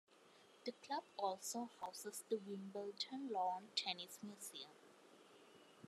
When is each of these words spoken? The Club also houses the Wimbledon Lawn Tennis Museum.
The 0.65 0.71
Club 0.71 1.03
also 1.15 1.69
houses 1.79 2.23
the 2.27 2.37
Wimbledon 2.37 3.29
Lawn 3.31 3.67
Tennis 3.75 4.17
Museum. 4.23 4.71